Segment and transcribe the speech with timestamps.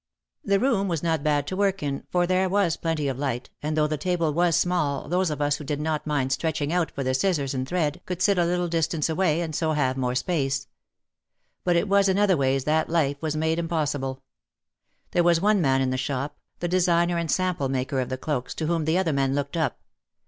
[0.43, 3.75] The room was not bad to work in, for there was plenty of light and
[3.75, 5.63] 273 274 OUT OF THE SHADOW though the table was small those of us who
[5.63, 9.09] did not mind stretching out for the scissors and thread could sit a little distance
[9.09, 10.65] away and so have more space.
[11.63, 14.23] But it was in other ways that life was made impossible.
[15.11, 18.55] There was one man in the shop, the designer and sample maker of the cloaks,
[18.55, 19.81] to whom the other men looked up.